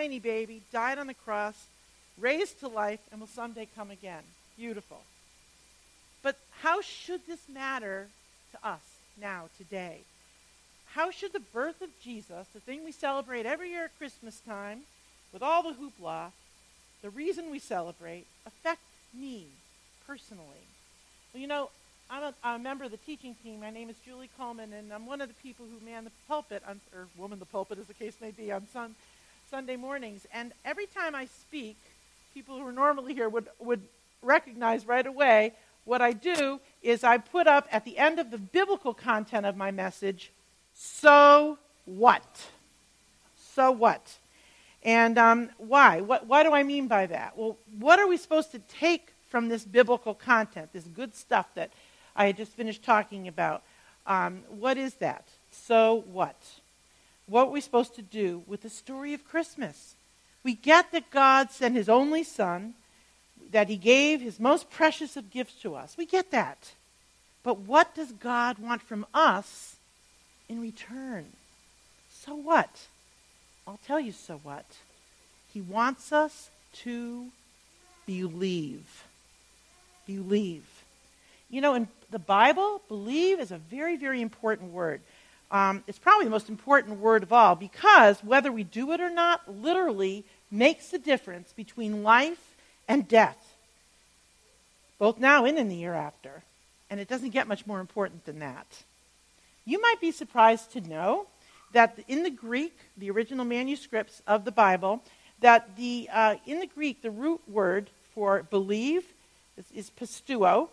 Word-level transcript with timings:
tiny 0.00 0.18
baby, 0.18 0.62
died 0.72 0.98
on 0.98 1.08
the 1.08 1.14
cross, 1.14 1.66
raised 2.18 2.58
to 2.60 2.68
life, 2.68 3.00
and 3.12 3.20
will 3.20 3.28
someday 3.28 3.68
come 3.76 3.90
again. 3.90 4.22
Beautiful. 4.56 5.02
But 6.22 6.36
how 6.62 6.80
should 6.80 7.26
this 7.26 7.40
matter 7.52 8.08
to 8.52 8.66
us 8.66 8.80
now, 9.20 9.50
today? 9.58 9.98
How 10.94 11.10
should 11.10 11.34
the 11.34 11.46
birth 11.52 11.82
of 11.82 11.90
Jesus, 12.02 12.46
the 12.54 12.60
thing 12.60 12.82
we 12.82 12.92
celebrate 12.92 13.44
every 13.44 13.70
year 13.70 13.84
at 13.84 13.98
Christmas 13.98 14.40
time, 14.40 14.80
with 15.34 15.42
all 15.42 15.62
the 15.62 15.76
hoopla, 15.76 16.32
the 17.02 17.10
reason 17.10 17.50
we 17.50 17.58
celebrate, 17.58 18.24
affect 18.46 18.80
me 19.12 19.48
personally? 20.06 20.64
Well, 21.34 21.42
you 21.42 21.46
know, 21.46 21.68
I'm 22.10 22.22
a, 22.22 22.34
I'm 22.42 22.60
a, 22.60 22.64
member 22.64 22.84
of 22.84 22.90
the 22.90 22.96
teaching 22.96 23.36
team. 23.44 23.60
My 23.60 23.70
name 23.70 23.90
is 23.90 23.96
Julie 24.06 24.30
Coleman, 24.38 24.72
and 24.72 24.94
I'm 24.94 25.04
one 25.04 25.20
of 25.20 25.28
the 25.28 25.42
people 25.42 25.66
who 25.66 25.84
man 25.84 26.04
the 26.04 26.10
pulpit, 26.26 26.62
on, 26.66 26.80
or 26.96 27.06
woman 27.18 27.38
the 27.38 27.44
pulpit, 27.44 27.78
as 27.78 27.86
the 27.86 27.94
case 27.94 28.14
may 28.22 28.30
be, 28.30 28.50
on 28.50 28.66
sun, 28.72 28.94
Sunday 29.50 29.76
mornings. 29.76 30.26
And 30.32 30.52
every 30.64 30.86
time 30.86 31.14
I 31.14 31.26
speak, 31.26 31.76
people 32.32 32.56
who 32.56 32.66
are 32.66 32.72
normally 32.72 33.14
here 33.14 33.28
would, 33.28 33.48
would 33.58 33.82
recognize 34.22 34.86
right 34.86 35.06
away 35.06 35.52
what 35.84 36.00
I 36.00 36.12
do 36.12 36.60
is 36.82 37.02
I 37.02 37.18
put 37.18 37.46
up 37.46 37.66
at 37.72 37.84
the 37.84 37.98
end 37.98 38.18
of 38.18 38.30
the 38.30 38.38
biblical 38.38 38.94
content 38.94 39.44
of 39.44 39.56
my 39.56 39.70
message, 39.70 40.30
so 40.74 41.58
what? 41.84 42.46
So 43.54 43.72
what? 43.72 44.18
And 44.84 45.18
um, 45.18 45.50
why? 45.58 46.00
What, 46.00 46.26
what 46.26 46.44
do 46.44 46.52
I 46.52 46.62
mean 46.62 46.86
by 46.86 47.06
that? 47.06 47.36
Well, 47.36 47.56
what 47.78 47.98
are 47.98 48.06
we 48.06 48.16
supposed 48.16 48.52
to 48.52 48.60
take 48.60 49.12
from 49.30 49.48
this 49.48 49.64
biblical 49.64 50.12
content, 50.12 50.72
this 50.72 50.84
good 50.84 51.14
stuff 51.14 51.46
that 51.54 51.70
I 52.14 52.26
had 52.26 52.36
just 52.36 52.52
finished 52.52 52.82
talking 52.82 53.28
about. 53.28 53.62
Um, 54.06 54.42
what 54.48 54.76
is 54.76 54.94
that? 54.94 55.24
So 55.50 56.04
what? 56.12 56.36
What 57.30 57.46
we're 57.46 57.54
we 57.54 57.60
supposed 57.60 57.94
to 57.94 58.02
do 58.02 58.42
with 58.48 58.62
the 58.62 58.68
story 58.68 59.14
of 59.14 59.24
Christmas? 59.24 59.94
We 60.42 60.54
get 60.54 60.90
that 60.90 61.12
God 61.12 61.52
sent 61.52 61.76
his 61.76 61.88
only 61.88 62.24
son, 62.24 62.74
that 63.52 63.68
he 63.68 63.76
gave 63.76 64.20
his 64.20 64.40
most 64.40 64.68
precious 64.68 65.16
of 65.16 65.30
gifts 65.30 65.54
to 65.62 65.76
us. 65.76 65.96
We 65.96 66.06
get 66.06 66.32
that. 66.32 66.72
But 67.44 67.60
what 67.60 67.94
does 67.94 68.10
God 68.10 68.58
want 68.58 68.82
from 68.82 69.06
us 69.14 69.76
in 70.48 70.60
return? 70.60 71.26
So 72.10 72.34
what? 72.34 72.86
I'll 73.64 73.80
tell 73.86 74.00
you 74.00 74.10
so 74.10 74.40
what. 74.42 74.66
He 75.54 75.60
wants 75.60 76.12
us 76.12 76.50
to 76.82 77.28
believe. 78.06 79.04
Believe. 80.04 80.66
You 81.48 81.60
know, 81.60 81.74
in 81.74 81.86
the 82.10 82.18
Bible, 82.18 82.82
believe 82.88 83.38
is 83.38 83.52
a 83.52 83.58
very, 83.58 83.96
very 83.96 84.20
important 84.20 84.72
word. 84.72 85.00
Um, 85.50 85.82
it's 85.86 85.98
probably 85.98 86.26
the 86.26 86.30
most 86.30 86.48
important 86.48 87.00
word 87.00 87.22
of 87.22 87.32
all 87.32 87.56
because 87.56 88.22
whether 88.22 88.52
we 88.52 88.62
do 88.62 88.92
it 88.92 89.00
or 89.00 89.10
not 89.10 89.40
literally 89.52 90.24
makes 90.50 90.88
the 90.88 90.98
difference 90.98 91.52
between 91.52 92.02
life 92.02 92.56
and 92.88 93.06
death, 93.08 93.56
both 94.98 95.18
now 95.18 95.44
and 95.44 95.58
in 95.58 95.68
the 95.68 95.76
year 95.76 95.94
after. 95.94 96.42
And 96.88 97.00
it 97.00 97.08
doesn't 97.08 97.30
get 97.30 97.48
much 97.48 97.66
more 97.66 97.80
important 97.80 98.24
than 98.24 98.40
that. 98.40 98.66
You 99.64 99.80
might 99.80 100.00
be 100.00 100.10
surprised 100.10 100.72
to 100.72 100.80
know 100.80 101.26
that 101.72 101.98
in 102.08 102.22
the 102.22 102.30
Greek, 102.30 102.76
the 102.96 103.10
original 103.10 103.44
manuscripts 103.44 104.22
of 104.26 104.44
the 104.44 104.52
Bible, 104.52 105.02
that 105.40 105.76
the, 105.76 106.08
uh, 106.12 106.36
in 106.46 106.60
the 106.60 106.66
Greek, 106.66 107.02
the 107.02 107.10
root 107.10 107.40
word 107.48 107.90
for 108.14 108.42
believe 108.42 109.04
is, 109.56 109.66
is 109.72 109.90
pisteuo, 109.90 110.68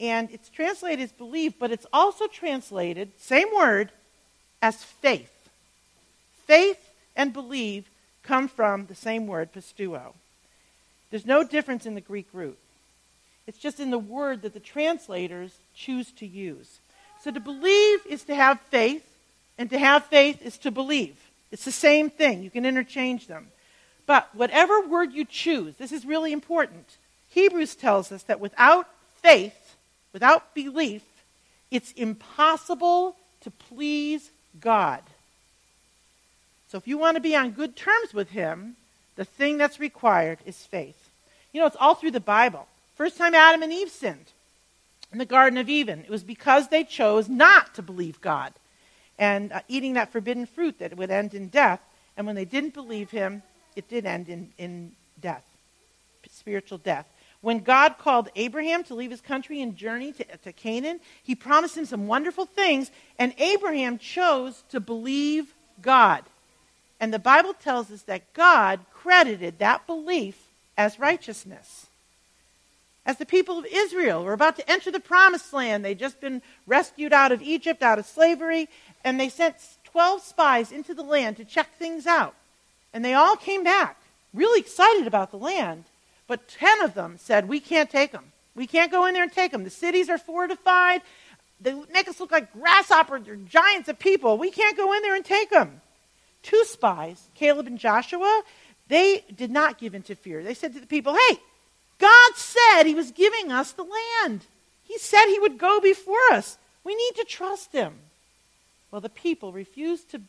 and 0.00 0.28
it's 0.32 0.48
translated 0.48 1.00
as 1.00 1.12
believe, 1.12 1.58
but 1.58 1.70
it's 1.70 1.86
also 1.92 2.26
translated, 2.26 3.12
same 3.18 3.48
word, 3.54 3.92
as 4.62 4.84
faith. 4.84 5.50
Faith 6.46 6.78
and 7.14 7.32
believe 7.32 7.84
come 8.22 8.48
from 8.48 8.86
the 8.86 8.94
same 8.94 9.26
word, 9.26 9.52
pisteuo. 9.52 10.14
There's 11.10 11.26
no 11.26 11.44
difference 11.44 11.84
in 11.84 11.94
the 11.94 12.00
Greek 12.00 12.28
root. 12.32 12.56
It's 13.46 13.58
just 13.58 13.80
in 13.80 13.90
the 13.90 13.98
word 13.98 14.42
that 14.42 14.54
the 14.54 14.60
translators 14.60 15.58
choose 15.74 16.10
to 16.12 16.26
use. 16.26 16.78
So 17.22 17.30
to 17.30 17.40
believe 17.40 18.06
is 18.06 18.22
to 18.24 18.34
have 18.34 18.60
faith, 18.70 19.04
and 19.58 19.68
to 19.70 19.78
have 19.78 20.06
faith 20.06 20.40
is 20.42 20.56
to 20.58 20.70
believe. 20.70 21.16
It's 21.50 21.64
the 21.64 21.72
same 21.72 22.08
thing. 22.08 22.42
You 22.42 22.50
can 22.50 22.64
interchange 22.64 23.26
them. 23.26 23.48
But 24.06 24.28
whatever 24.34 24.80
word 24.80 25.12
you 25.12 25.24
choose, 25.24 25.74
this 25.76 25.92
is 25.92 26.04
really 26.04 26.32
important. 26.32 26.96
Hebrews 27.30 27.74
tells 27.74 28.10
us 28.10 28.22
that 28.24 28.40
without 28.40 28.88
faith, 29.22 29.76
without 30.12 30.54
belief, 30.54 31.02
it's 31.70 31.92
impossible 31.92 33.16
to 33.42 33.50
please 33.50 34.30
God. 34.60 35.02
So 36.68 36.78
if 36.78 36.88
you 36.88 36.98
want 36.98 37.16
to 37.16 37.20
be 37.20 37.36
on 37.36 37.50
good 37.50 37.76
terms 37.76 38.14
with 38.14 38.30
Him, 38.30 38.76
the 39.16 39.24
thing 39.24 39.58
that's 39.58 39.78
required 39.78 40.38
is 40.46 40.56
faith. 40.56 41.10
You 41.52 41.60
know, 41.60 41.66
it's 41.66 41.76
all 41.78 41.94
through 41.94 42.12
the 42.12 42.20
Bible. 42.20 42.66
First 42.94 43.18
time 43.18 43.34
Adam 43.34 43.62
and 43.62 43.72
Eve 43.72 43.90
sinned 43.90 44.32
in 45.12 45.18
the 45.18 45.26
Garden 45.26 45.58
of 45.58 45.68
Eden, 45.68 46.00
it 46.00 46.10
was 46.10 46.24
because 46.24 46.68
they 46.68 46.84
chose 46.84 47.28
not 47.28 47.74
to 47.74 47.82
believe 47.82 48.20
God 48.20 48.54
and 49.18 49.52
uh, 49.52 49.60
eating 49.68 49.94
that 49.94 50.10
forbidden 50.10 50.46
fruit 50.46 50.78
that 50.78 50.92
it 50.92 50.98
would 50.98 51.10
end 51.10 51.34
in 51.34 51.48
death. 51.48 51.80
And 52.16 52.26
when 52.26 52.36
they 52.36 52.46
didn't 52.46 52.74
believe 52.74 53.10
Him, 53.10 53.42
it 53.76 53.88
did 53.88 54.06
end 54.06 54.28
in, 54.28 54.50
in 54.58 54.92
death, 55.20 55.44
spiritual 56.30 56.78
death. 56.78 57.06
When 57.42 57.58
God 57.58 57.98
called 57.98 58.30
Abraham 58.36 58.84
to 58.84 58.94
leave 58.94 59.10
his 59.10 59.20
country 59.20 59.60
and 59.60 59.76
journey 59.76 60.12
to, 60.12 60.24
to 60.24 60.52
Canaan, 60.52 61.00
he 61.22 61.34
promised 61.34 61.76
him 61.76 61.84
some 61.84 62.06
wonderful 62.06 62.46
things, 62.46 62.90
and 63.18 63.34
Abraham 63.36 63.98
chose 63.98 64.62
to 64.70 64.80
believe 64.80 65.52
God. 65.82 66.22
And 67.00 67.12
the 67.12 67.18
Bible 67.18 67.52
tells 67.52 67.90
us 67.90 68.02
that 68.02 68.32
God 68.32 68.78
credited 68.94 69.58
that 69.58 69.88
belief 69.88 70.38
as 70.78 71.00
righteousness. 71.00 71.86
As 73.04 73.16
the 73.16 73.26
people 73.26 73.58
of 73.58 73.66
Israel 73.66 74.24
were 74.24 74.32
about 74.32 74.54
to 74.56 74.70
enter 74.70 74.92
the 74.92 75.00
promised 75.00 75.52
land, 75.52 75.84
they'd 75.84 75.98
just 75.98 76.20
been 76.20 76.40
rescued 76.68 77.12
out 77.12 77.32
of 77.32 77.42
Egypt, 77.42 77.82
out 77.82 77.98
of 77.98 78.06
slavery, 78.06 78.68
and 79.02 79.18
they 79.18 79.28
sent 79.28 79.56
12 79.86 80.22
spies 80.22 80.70
into 80.70 80.94
the 80.94 81.02
land 81.02 81.36
to 81.38 81.44
check 81.44 81.74
things 81.76 82.06
out. 82.06 82.36
And 82.94 83.04
they 83.04 83.14
all 83.14 83.34
came 83.34 83.64
back, 83.64 84.00
really 84.32 84.60
excited 84.60 85.08
about 85.08 85.32
the 85.32 85.38
land. 85.38 85.84
But 86.32 86.48
10 86.48 86.80
of 86.80 86.94
them 86.94 87.16
said, 87.18 87.46
We 87.46 87.60
can't 87.60 87.90
take 87.90 88.10
them. 88.10 88.32
We 88.54 88.66
can't 88.66 88.90
go 88.90 89.04
in 89.04 89.12
there 89.12 89.22
and 89.22 89.30
take 89.30 89.52
them. 89.52 89.64
The 89.64 89.68
cities 89.68 90.08
are 90.08 90.16
fortified. 90.16 91.02
They 91.60 91.74
make 91.92 92.08
us 92.08 92.20
look 92.20 92.32
like 92.32 92.54
grasshoppers 92.54 93.28
or 93.28 93.36
giants 93.36 93.90
of 93.90 93.98
people. 93.98 94.38
We 94.38 94.50
can't 94.50 94.74
go 94.74 94.94
in 94.94 95.02
there 95.02 95.14
and 95.14 95.26
take 95.26 95.50
them. 95.50 95.82
Two 96.42 96.64
spies, 96.64 97.28
Caleb 97.34 97.66
and 97.66 97.78
Joshua, 97.78 98.44
they 98.88 99.26
did 99.36 99.50
not 99.50 99.76
give 99.76 99.94
in 99.94 100.00
to 100.04 100.14
fear. 100.14 100.42
They 100.42 100.54
said 100.54 100.72
to 100.72 100.80
the 100.80 100.86
people, 100.86 101.14
Hey, 101.28 101.36
God 101.98 102.32
said 102.36 102.84
he 102.84 102.94
was 102.94 103.10
giving 103.10 103.52
us 103.52 103.72
the 103.72 103.84
land. 103.84 104.46
He 104.84 104.96
said 104.96 105.26
he 105.26 105.38
would 105.38 105.58
go 105.58 105.80
before 105.80 106.32
us. 106.32 106.56
We 106.82 106.94
need 106.94 107.12
to 107.16 107.24
trust 107.24 107.72
him. 107.72 107.92
Well, 108.90 109.02
the 109.02 109.10
people 109.10 109.52
refused 109.52 110.12
to 110.12 110.22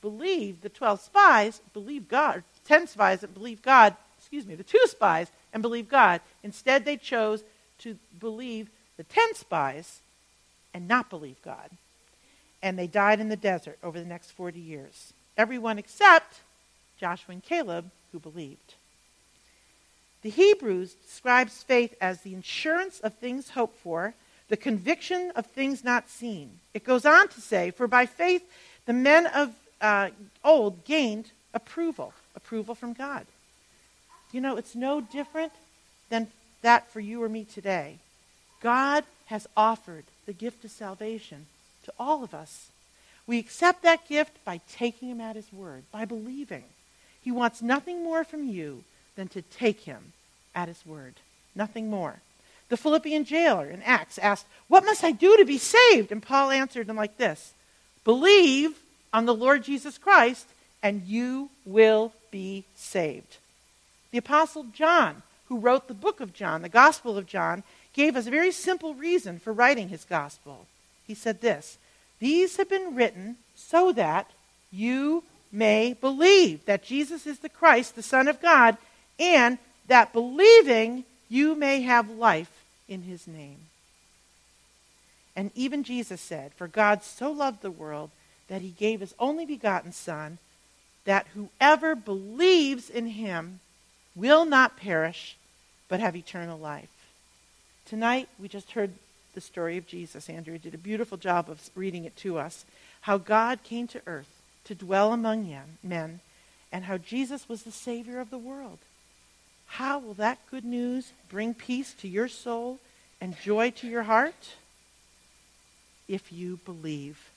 believe 0.00 0.62
the 0.62 0.70
12 0.70 1.02
spies, 1.02 1.60
believe 1.74 2.08
God, 2.08 2.44
10 2.64 2.86
spies 2.86 3.20
that 3.20 3.34
believe 3.34 3.60
God, 3.60 3.94
excuse 4.34 4.48
me, 4.48 4.56
the 4.56 4.64
two 4.64 4.84
spies 4.86 5.30
and 5.52 5.62
believe 5.62 5.88
God. 5.88 6.20
Instead, 6.42 6.84
they 6.84 6.96
chose 6.96 7.44
to 7.78 7.96
believe 8.18 8.68
the 8.96 9.04
ten 9.04 9.32
spies 9.36 10.00
and 10.72 10.88
not 10.88 11.08
believe 11.08 11.40
God. 11.44 11.70
And 12.60 12.76
they 12.76 12.88
died 12.88 13.20
in 13.20 13.28
the 13.28 13.36
desert 13.36 13.78
over 13.80 14.00
the 14.00 14.06
next 14.06 14.32
40 14.32 14.58
years. 14.58 15.12
Everyone 15.36 15.78
except 15.78 16.40
Joshua 16.98 17.34
and 17.34 17.44
Caleb, 17.44 17.92
who 18.10 18.18
believed. 18.18 18.74
The 20.22 20.30
Hebrews 20.30 20.94
describes 20.94 21.62
faith 21.62 21.94
as 22.00 22.22
the 22.22 22.34
insurance 22.34 22.98
of 22.98 23.14
things 23.14 23.50
hoped 23.50 23.78
for, 23.78 24.14
the 24.48 24.56
conviction 24.56 25.30
of 25.36 25.46
things 25.46 25.84
not 25.84 26.10
seen. 26.10 26.58
It 26.72 26.82
goes 26.82 27.06
on 27.06 27.28
to 27.28 27.40
say, 27.40 27.70
For 27.70 27.86
by 27.86 28.06
faith 28.06 28.42
the 28.84 28.94
men 28.94 29.26
of 29.28 29.52
uh, 29.80 30.10
old 30.42 30.84
gained 30.84 31.30
approval, 31.52 32.12
approval 32.34 32.74
from 32.74 32.94
God. 32.94 33.26
You 34.34 34.40
know, 34.40 34.56
it's 34.56 34.74
no 34.74 35.00
different 35.00 35.52
than 36.10 36.26
that 36.62 36.90
for 36.90 36.98
you 36.98 37.22
or 37.22 37.28
me 37.28 37.44
today. 37.44 37.98
God 38.60 39.04
has 39.26 39.46
offered 39.56 40.02
the 40.26 40.32
gift 40.32 40.64
of 40.64 40.72
salvation 40.72 41.46
to 41.84 41.92
all 42.00 42.24
of 42.24 42.34
us. 42.34 42.70
We 43.28 43.38
accept 43.38 43.84
that 43.84 44.08
gift 44.08 44.44
by 44.44 44.60
taking 44.68 45.08
him 45.08 45.20
at 45.20 45.36
his 45.36 45.52
word, 45.52 45.84
by 45.92 46.04
believing. 46.04 46.64
He 47.22 47.30
wants 47.30 47.62
nothing 47.62 48.02
more 48.02 48.24
from 48.24 48.48
you 48.48 48.82
than 49.14 49.28
to 49.28 49.42
take 49.42 49.82
him 49.82 50.12
at 50.52 50.66
his 50.66 50.84
word. 50.84 51.14
Nothing 51.54 51.88
more. 51.88 52.16
The 52.70 52.76
Philippian 52.76 53.24
jailer 53.24 53.70
in 53.70 53.82
Acts 53.82 54.18
asked, 54.18 54.46
What 54.66 54.84
must 54.84 55.04
I 55.04 55.12
do 55.12 55.36
to 55.36 55.44
be 55.44 55.58
saved? 55.58 56.10
And 56.10 56.20
Paul 56.20 56.50
answered 56.50 56.88
him 56.88 56.96
like 56.96 57.18
this 57.18 57.52
Believe 58.02 58.80
on 59.12 59.26
the 59.26 59.34
Lord 59.34 59.62
Jesus 59.62 59.96
Christ, 59.96 60.46
and 60.82 61.02
you 61.06 61.50
will 61.64 62.12
be 62.32 62.64
saved. 62.74 63.36
The 64.14 64.18
Apostle 64.18 64.66
John, 64.72 65.24
who 65.48 65.58
wrote 65.58 65.88
the 65.88 65.92
book 65.92 66.20
of 66.20 66.32
John, 66.32 66.62
the 66.62 66.68
Gospel 66.68 67.18
of 67.18 67.26
John, 67.26 67.64
gave 67.94 68.14
us 68.14 68.28
a 68.28 68.30
very 68.30 68.52
simple 68.52 68.94
reason 68.94 69.40
for 69.40 69.52
writing 69.52 69.88
his 69.88 70.04
Gospel. 70.04 70.66
He 71.04 71.16
said 71.16 71.40
this 71.40 71.78
These 72.20 72.56
have 72.58 72.68
been 72.70 72.94
written 72.94 73.38
so 73.56 73.90
that 73.90 74.30
you 74.70 75.24
may 75.50 75.94
believe 75.94 76.64
that 76.64 76.84
Jesus 76.84 77.26
is 77.26 77.40
the 77.40 77.48
Christ, 77.48 77.96
the 77.96 78.04
Son 78.04 78.28
of 78.28 78.40
God, 78.40 78.76
and 79.18 79.58
that 79.88 80.12
believing 80.12 81.02
you 81.28 81.56
may 81.56 81.80
have 81.80 82.08
life 82.08 82.64
in 82.86 83.02
his 83.02 83.26
name. 83.26 83.66
And 85.34 85.50
even 85.56 85.82
Jesus 85.82 86.20
said, 86.20 86.52
For 86.54 86.68
God 86.68 87.02
so 87.02 87.32
loved 87.32 87.62
the 87.62 87.70
world 87.72 88.12
that 88.46 88.62
he 88.62 88.68
gave 88.68 89.00
his 89.00 89.16
only 89.18 89.44
begotten 89.44 89.90
Son, 89.90 90.38
that 91.04 91.26
whoever 91.34 91.96
believes 91.96 92.88
in 92.88 93.08
him 93.08 93.58
will 94.14 94.44
not 94.44 94.76
perish, 94.76 95.36
but 95.88 96.00
have 96.00 96.16
eternal 96.16 96.58
life. 96.58 96.88
Tonight, 97.86 98.28
we 98.38 98.48
just 98.48 98.72
heard 98.72 98.92
the 99.34 99.40
story 99.40 99.76
of 99.76 99.86
Jesus. 99.86 100.30
Andrew 100.30 100.58
did 100.58 100.74
a 100.74 100.78
beautiful 100.78 101.18
job 101.18 101.50
of 101.50 101.70
reading 101.74 102.04
it 102.04 102.16
to 102.18 102.38
us. 102.38 102.64
How 103.02 103.18
God 103.18 103.62
came 103.64 103.86
to 103.88 104.02
earth 104.06 104.40
to 104.64 104.74
dwell 104.74 105.12
among 105.12 105.54
men, 105.82 106.20
and 106.72 106.84
how 106.84 106.96
Jesus 106.96 107.48
was 107.48 107.62
the 107.62 107.72
Savior 107.72 108.20
of 108.20 108.30
the 108.30 108.38
world. 108.38 108.78
How 109.66 109.98
will 109.98 110.14
that 110.14 110.38
good 110.50 110.64
news 110.64 111.12
bring 111.28 111.52
peace 111.52 111.92
to 111.94 112.08
your 112.08 112.28
soul 112.28 112.78
and 113.20 113.38
joy 113.40 113.70
to 113.72 113.86
your 113.86 114.04
heart? 114.04 114.54
If 116.08 116.32
you 116.32 116.58
believe. 116.64 117.30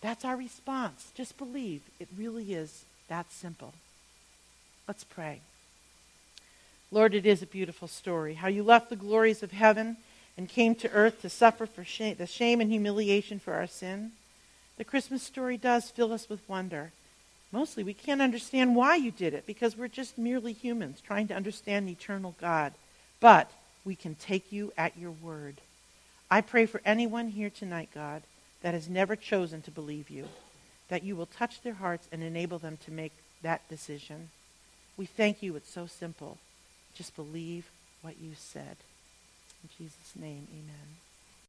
That's 0.00 0.24
our 0.24 0.36
response. 0.36 1.12
Just 1.14 1.38
believe. 1.38 1.82
It 1.98 2.08
really 2.16 2.54
is 2.54 2.84
that 3.08 3.32
simple. 3.32 3.74
Let's 4.86 5.04
pray. 5.04 5.40
Lord, 6.94 7.12
it 7.12 7.26
is 7.26 7.42
a 7.42 7.46
beautiful 7.46 7.88
story. 7.88 8.34
How 8.34 8.46
you 8.46 8.62
left 8.62 8.88
the 8.88 8.94
glories 8.94 9.42
of 9.42 9.50
heaven 9.50 9.96
and 10.38 10.48
came 10.48 10.76
to 10.76 10.92
earth 10.92 11.22
to 11.22 11.28
suffer 11.28 11.66
for 11.66 11.82
shame, 11.82 12.14
the 12.18 12.26
shame 12.28 12.60
and 12.60 12.70
humiliation 12.70 13.40
for 13.40 13.54
our 13.54 13.66
sin. 13.66 14.12
The 14.78 14.84
Christmas 14.84 15.20
story 15.20 15.56
does 15.56 15.90
fill 15.90 16.12
us 16.12 16.28
with 16.28 16.48
wonder. 16.48 16.92
Mostly, 17.50 17.82
we 17.82 17.94
can't 17.94 18.22
understand 18.22 18.76
why 18.76 18.94
you 18.94 19.10
did 19.10 19.34
it 19.34 19.44
because 19.44 19.76
we're 19.76 19.88
just 19.88 20.16
merely 20.16 20.52
humans 20.52 21.02
trying 21.04 21.26
to 21.26 21.34
understand 21.34 21.88
the 21.88 21.92
eternal 21.92 22.36
God. 22.40 22.72
But 23.18 23.50
we 23.84 23.96
can 23.96 24.14
take 24.14 24.52
you 24.52 24.72
at 24.78 24.96
your 24.96 25.10
word. 25.10 25.56
I 26.30 26.42
pray 26.42 26.64
for 26.64 26.80
anyone 26.84 27.26
here 27.26 27.50
tonight, 27.50 27.88
God, 27.92 28.22
that 28.62 28.72
has 28.72 28.88
never 28.88 29.16
chosen 29.16 29.62
to 29.62 29.72
believe 29.72 30.10
you, 30.10 30.28
that 30.90 31.02
you 31.02 31.16
will 31.16 31.26
touch 31.26 31.60
their 31.62 31.74
hearts 31.74 32.06
and 32.12 32.22
enable 32.22 32.60
them 32.60 32.78
to 32.84 32.92
make 32.92 33.14
that 33.42 33.68
decision. 33.68 34.30
We 34.96 35.06
thank 35.06 35.42
you. 35.42 35.56
It's 35.56 35.72
so 35.74 35.88
simple. 35.88 36.38
Just 36.94 37.16
believe 37.16 37.70
what 38.02 38.20
you 38.20 38.32
said. 38.36 38.76
In 39.62 39.68
Jesus' 39.78 40.12
name, 40.16 40.46
amen. 40.52 41.03